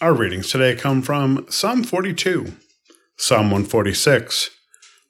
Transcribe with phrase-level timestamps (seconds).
[0.00, 2.52] Our readings today come from Psalm 42,
[3.16, 4.50] Psalm 146,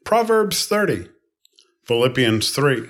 [0.02, 1.08] Proverbs 30,
[1.84, 2.88] Philippians 3,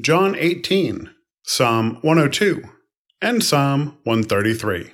[0.00, 1.08] John 18,
[1.44, 2.64] Psalm 102,
[3.22, 4.90] and Psalm 133.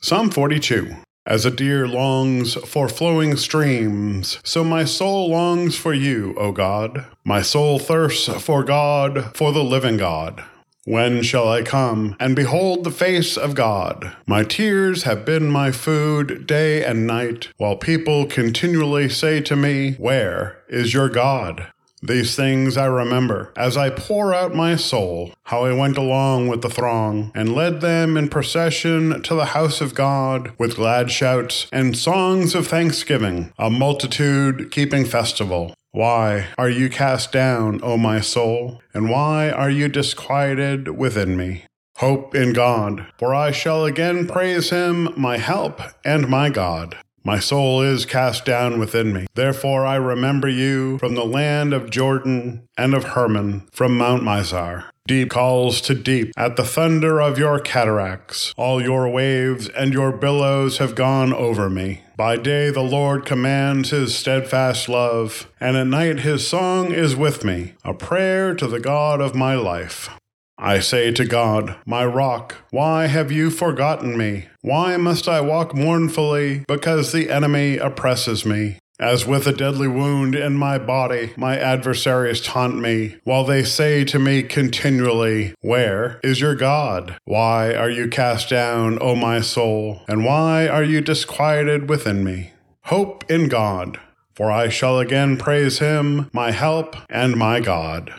[0.00, 0.96] Psalm 42
[1.26, 7.04] As a deer longs for flowing streams, so my soul longs for you, O God.
[7.22, 10.42] My soul thirsts for God, for the living God.
[10.84, 14.16] When shall I come and behold the face of God?
[14.26, 19.92] My tears have been my food day and night, while people continually say to me,
[19.92, 21.68] Where is your God?
[22.02, 26.62] These things I remember as I pour out my soul, how I went along with
[26.62, 31.68] the throng and led them in procession to the house of God with glad shouts
[31.70, 35.76] and songs of thanksgiving, a multitude keeping festival.
[35.94, 38.80] Why are you cast down, O my soul?
[38.94, 41.66] And why are you disquieted within me?
[41.98, 46.96] Hope in God, for I shall again praise him, my help and my God.
[47.24, 49.26] My soul is cast down within me.
[49.34, 54.86] Therefore I remember you from the land of Jordan and of Hermon, from Mount Mizar.
[55.06, 58.54] Deep calls to deep at the thunder of your cataracts.
[58.56, 62.00] All your waves and your billows have gone over me.
[62.16, 67.44] By day the Lord commands his steadfast love, and at night his song is with
[67.44, 70.10] me, a prayer to the God of my life.
[70.58, 74.46] I say to God, my rock, why have you forgotten me?
[74.60, 78.78] Why must I walk mournfully because the enemy oppresses me?
[79.02, 84.04] As with a deadly wound in my body, my adversaries taunt me, while they say
[84.04, 87.18] to me continually, Where is your God?
[87.24, 90.02] Why are you cast down, O my soul?
[90.06, 92.52] And why are you disquieted within me?
[92.84, 93.98] Hope in God,
[94.36, 98.14] for I shall again praise him, my help and my God.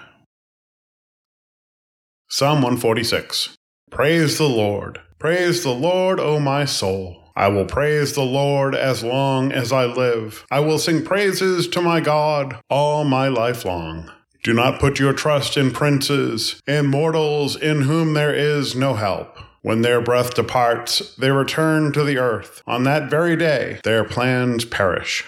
[2.27, 3.55] Psalm 146
[3.89, 4.99] Praise the Lord.
[5.17, 7.22] Praise the Lord, O my soul.
[7.35, 10.45] I will praise the Lord as long as I live.
[10.51, 14.11] I will sing praises to my God all my life long.
[14.43, 19.37] Do not put your trust in princes, in mortals in whom there is no help.
[19.61, 22.61] When their breath departs, they return to the earth.
[22.67, 25.23] On that very day, their plans perish.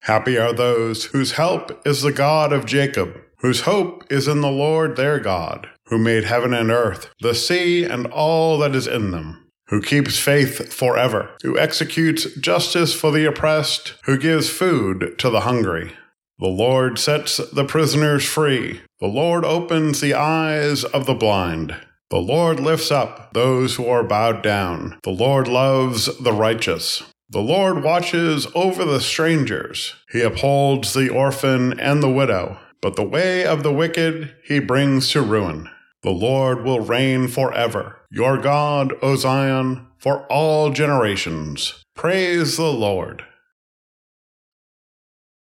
[0.00, 4.50] Happy are those whose help is the God of Jacob, whose hope is in the
[4.50, 9.10] Lord their God who made heaven and earth, the sea and all that is in
[9.10, 15.30] them, who keeps faith forever, who executes justice for the oppressed, who gives food to
[15.30, 15.92] the hungry.
[16.38, 18.82] The Lord sets the prisoners free.
[19.00, 21.76] The Lord opens the eyes of the blind.
[22.10, 24.98] The Lord lifts up those who are bowed down.
[25.02, 27.02] The Lord loves the righteous.
[27.28, 29.94] The Lord watches over the strangers.
[30.10, 32.58] He upholds the orphan and the widow.
[32.80, 35.68] But the way of the wicked he brings to ruin.
[36.02, 37.98] The Lord will reign forever.
[38.10, 41.82] Your God, O Zion, for all generations.
[41.94, 43.24] Praise the Lord.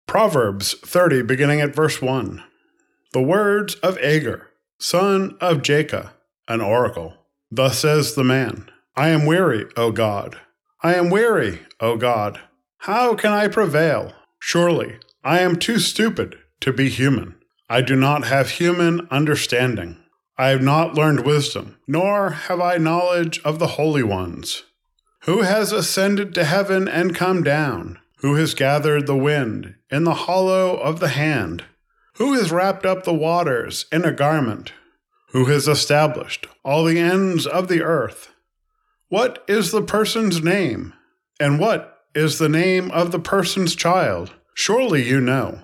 [0.06, 2.42] Proverbs 30, beginning at verse 1.
[3.12, 4.48] The words of Agur,
[4.78, 6.10] son of Jakeh,
[6.48, 7.14] an oracle.
[7.50, 10.40] Thus says the man I am weary, O God.
[10.82, 12.40] I am weary, O God.
[12.78, 14.12] How can I prevail?
[14.38, 17.34] Surely I am too stupid to be human.
[17.68, 19.98] I do not have human understanding.
[20.40, 24.62] I have not learned wisdom, nor have I knowledge of the holy ones.
[25.24, 27.98] Who has ascended to heaven and come down?
[28.18, 31.64] Who has gathered the wind in the hollow of the hand?
[32.14, 34.72] Who has wrapped up the waters in a garment?
[35.30, 38.32] Who has established all the ends of the earth?
[39.08, 40.94] What is the person's name?
[41.40, 44.32] And what is the name of the person's child?
[44.54, 45.62] Surely you know.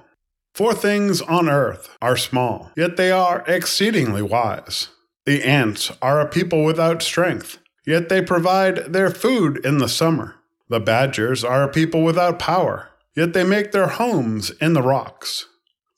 [0.54, 4.88] Four things on earth are small, yet they are exceedingly wise.
[5.26, 10.36] The ants are a people without strength, yet they provide their food in the summer.
[10.68, 15.46] The badgers are a people without power, yet they make their homes in the rocks.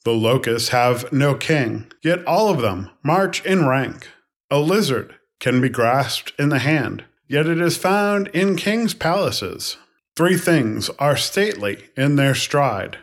[0.05, 4.07] The locusts have no king, yet all of them march in rank.
[4.49, 9.77] A lizard can be grasped in the hand, yet it is found in kings' palaces.
[10.15, 12.97] Three things are stately in their stride.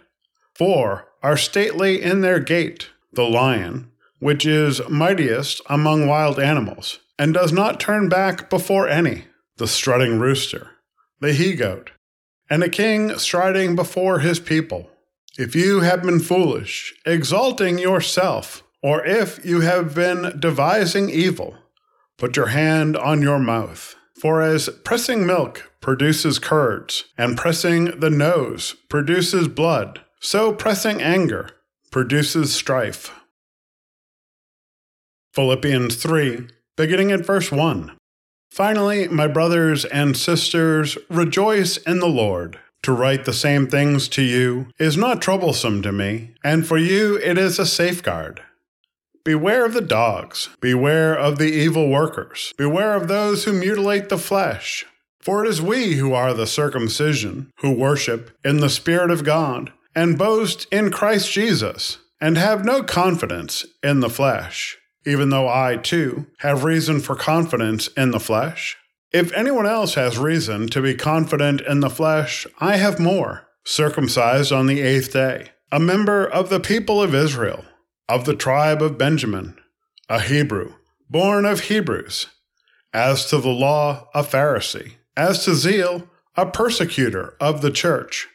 [0.54, 7.32] Four are stately in their gait the lion, which is mightiest among wild animals, and
[7.32, 9.24] does not turn back before any,
[9.56, 10.70] the strutting rooster,
[11.20, 11.92] the he goat,
[12.50, 14.90] and a king striding before his people.
[15.38, 21.56] If you have been foolish, exalting yourself, or if you have been devising evil,
[22.18, 23.96] put your hand on your mouth.
[24.20, 31.50] For as pressing milk produces curds, and pressing the nose produces blood, so pressing anger
[31.90, 33.12] produces strife.
[35.34, 36.48] Philippians 3,
[36.78, 37.92] beginning at verse 1.
[38.50, 42.58] Finally, my brothers and sisters, rejoice in the Lord.
[42.84, 47.18] To write the same things to you is not troublesome to me, and for you
[47.18, 48.40] it is a safeguard.
[49.24, 54.18] Beware of the dogs, beware of the evil workers, beware of those who mutilate the
[54.18, 54.86] flesh.
[55.20, 59.72] For it is we who are the circumcision, who worship in the Spirit of God,
[59.94, 65.76] and boast in Christ Jesus, and have no confidence in the flesh, even though I,
[65.76, 68.76] too, have reason for confidence in the flesh.
[69.12, 74.52] If anyone else has reason to be confident in the flesh, I have more, circumcised
[74.52, 77.64] on the eighth day, a member of the people of Israel,
[78.08, 79.56] of the tribe of Benjamin,
[80.08, 80.74] a Hebrew,
[81.08, 82.26] born of Hebrews,
[82.92, 88.28] as to the law, a Pharisee, as to zeal, a persecutor of the church,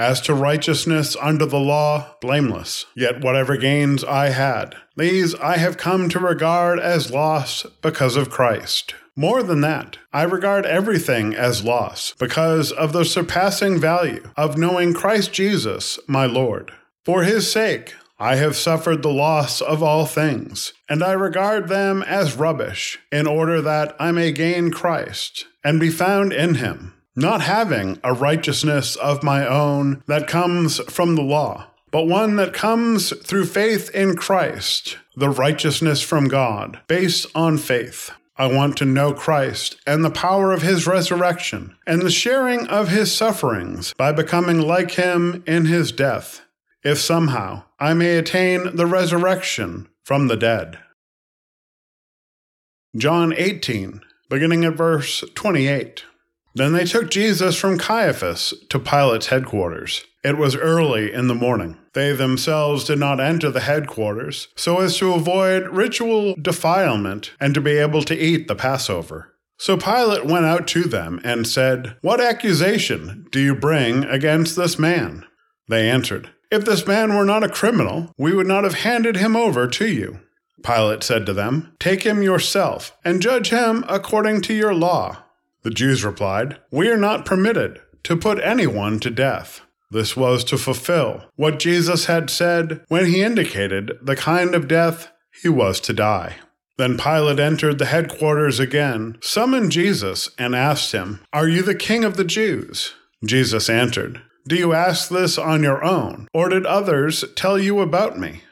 [0.00, 2.86] as to righteousness under the law, blameless.
[2.96, 8.30] Yet whatever gains I had, these I have come to regard as loss because of
[8.30, 8.94] Christ.
[9.14, 14.94] More than that, I regard everything as loss because of the surpassing value of knowing
[14.94, 16.72] Christ Jesus, my Lord.
[17.04, 22.02] For his sake, I have suffered the loss of all things, and I regard them
[22.02, 27.42] as rubbish, in order that I may gain Christ and be found in him, not
[27.42, 33.16] having a righteousness of my own that comes from the law, but one that comes
[33.24, 38.10] through faith in Christ, the righteousness from God, based on faith.
[38.36, 42.88] I want to know Christ and the power of his resurrection and the sharing of
[42.88, 46.40] his sufferings by becoming like him in his death,
[46.82, 50.78] if somehow I may attain the resurrection from the dead.
[52.96, 56.04] John 18, beginning at verse 28.
[56.54, 60.04] Then they took Jesus from Caiaphas to Pilate's headquarters.
[60.22, 61.78] It was early in the morning.
[61.94, 67.60] They themselves did not enter the headquarters, so as to avoid ritual defilement and to
[67.60, 69.34] be able to eat the Passover.
[69.58, 74.78] So Pilate went out to them and said, What accusation do you bring against this
[74.78, 75.24] man?
[75.68, 79.36] They answered, If this man were not a criminal, we would not have handed him
[79.36, 80.20] over to you.
[80.62, 85.24] Pilate said to them, Take him yourself, and judge him according to your law.
[85.62, 89.60] The Jews replied, We are not permitted to put anyone to death.
[89.90, 95.10] This was to fulfill what Jesus had said when he indicated the kind of death
[95.42, 96.36] he was to die.
[96.78, 102.04] Then Pilate entered the headquarters again, summoned Jesus, and asked him, Are you the king
[102.04, 102.94] of the Jews?
[103.24, 108.18] Jesus answered, Do you ask this on your own, or did others tell you about
[108.18, 108.44] me?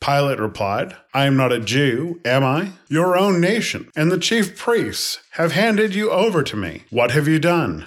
[0.00, 2.72] Pilate replied, I am not a Jew, am I?
[2.88, 6.84] Your own nation and the chief priests have handed you over to me.
[6.90, 7.86] What have you done?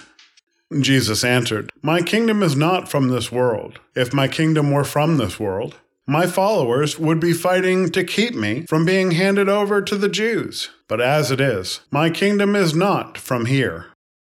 [0.80, 3.80] Jesus answered, My kingdom is not from this world.
[3.96, 5.76] If my kingdom were from this world,
[6.06, 10.70] my followers would be fighting to keep me from being handed over to the Jews.
[10.86, 13.86] But as it is, my kingdom is not from here.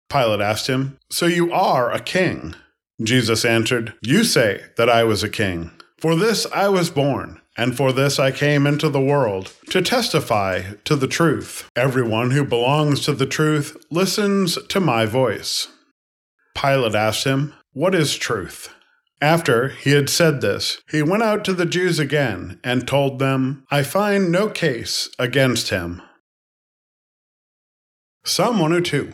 [0.08, 2.54] Pilate asked him, So you are a king?
[3.02, 5.72] Jesus answered, You say that I was a king.
[5.98, 10.74] For this I was born and for this I came into the world, to testify
[10.84, 11.68] to the truth.
[11.74, 15.68] Everyone who belongs to the truth listens to my voice.
[16.54, 18.70] Pilate asked him, What is truth?
[19.22, 23.64] After he had said this, he went out to the Jews again and told them,
[23.70, 26.02] I find no case against him.
[28.24, 29.12] Psalm 102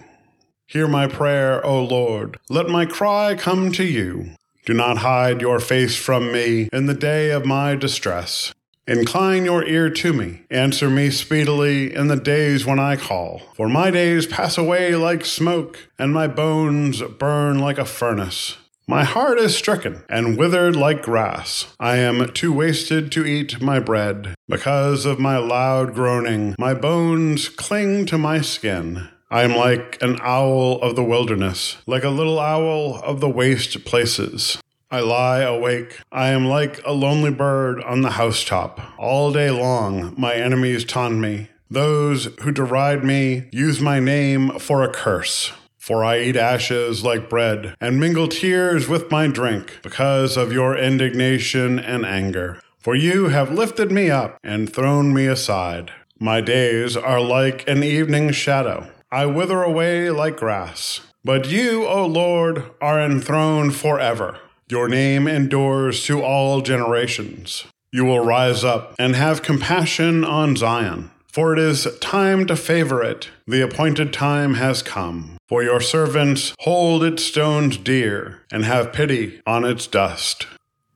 [0.67, 2.39] Hear my prayer, O Lord.
[2.49, 4.31] Let my cry come to you.
[4.64, 8.54] Do not hide your face from me in the day of my distress.
[8.86, 10.42] Incline your ear to me.
[10.50, 13.42] Answer me speedily in the days when I call.
[13.54, 18.56] For my days pass away like smoke, and my bones burn like a furnace.
[18.86, 21.74] My heart is stricken and withered like grass.
[21.81, 24.34] I am too wasted to eat my bread.
[24.48, 29.08] Because of my loud groaning, my bones cling to my skin.
[29.32, 33.82] I am like an owl of the wilderness, like a little owl of the waste
[33.86, 34.58] places.
[34.91, 36.01] I lie awake.
[36.12, 38.79] I am like a lonely bird on the housetop.
[38.98, 41.48] All day long, my enemies taunt me.
[41.70, 45.51] Those who deride me use my name for a curse.
[45.79, 50.77] For I eat ashes like bread and mingle tears with my drink because of your
[50.77, 52.60] indignation and anger.
[52.81, 55.91] For you have lifted me up and thrown me aside.
[56.19, 58.92] My days are like an evening shadow.
[59.12, 61.02] I wither away like grass.
[61.22, 64.38] But you, O Lord, are enthroned forever.
[64.70, 67.64] Your name endures to all generations.
[67.92, 73.02] You will rise up and have compassion on Zion, for it is time to favor
[73.02, 73.28] it.
[73.46, 75.36] The appointed time has come.
[75.46, 80.46] For your servants hold its stones dear and have pity on its dust.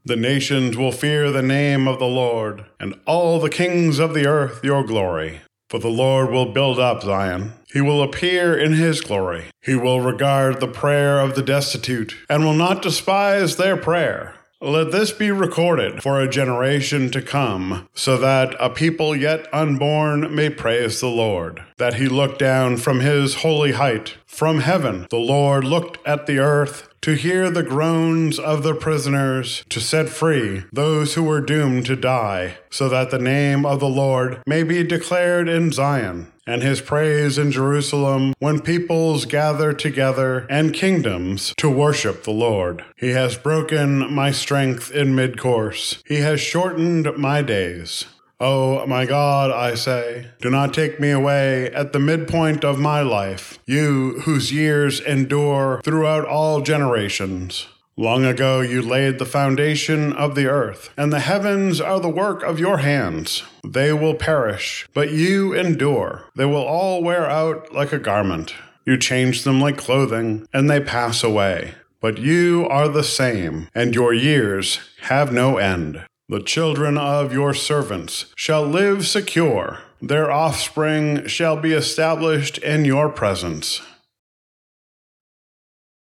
[0.07, 4.27] The nations will fear the name of the Lord, and all the kings of the
[4.27, 5.43] earth your glory.
[5.69, 7.53] For the Lord will build up Zion.
[7.73, 9.47] He will appear in his glory.
[9.61, 14.35] He will regard the prayer of the destitute and will not despise their prayer.
[14.63, 20.35] Let this be recorded for a generation to come, so that a people yet unborn
[20.35, 21.63] may praise the Lord.
[21.77, 24.17] That he looked down from his holy height.
[24.25, 29.65] From heaven, the Lord looked at the earth to hear the groans of the prisoners,
[29.69, 33.89] to set free those who were doomed to die, so that the name of the
[33.89, 40.47] Lord may be declared in Zion and his praise in Jerusalem when peoples gather together
[40.49, 42.85] and kingdoms to worship the Lord.
[42.97, 48.07] He has broken my strength in mid course, he has shortened my days.
[48.39, 53.01] Oh, my God, I say, do not take me away at the midpoint of my
[53.01, 57.67] life, you whose years endure throughout all generations.
[57.97, 62.43] Long ago you laid the foundation of the earth, and the heavens are the work
[62.43, 63.43] of your hands.
[63.65, 66.25] They will perish, but you endure.
[66.37, 68.55] They will all wear out like a garment.
[68.85, 71.73] You change them like clothing, and they pass away.
[72.03, 76.05] But you are the same, and your years have no end.
[76.29, 79.81] The children of your servants shall live secure.
[80.03, 83.81] Their offspring shall be established in your presence.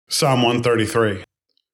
[0.08, 1.24] Psalm 133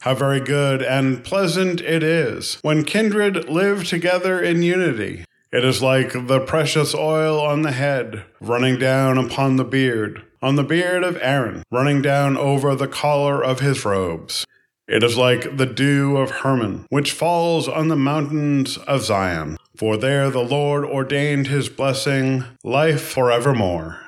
[0.03, 5.25] how very good and pleasant it is when kindred live together in unity.
[5.53, 10.55] It is like the precious oil on the head, running down upon the beard, on
[10.55, 14.47] the beard of Aaron, running down over the collar of his robes.
[14.89, 19.59] It is like the dew of Hermon, which falls on the mountains of Zion.
[19.77, 24.01] For there the Lord ordained his blessing, life forevermore.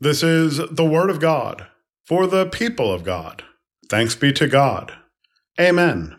[0.00, 1.68] This is the word of God
[2.04, 3.44] for the people of God.
[3.88, 4.92] Thanks be to God.
[5.60, 6.16] Amen.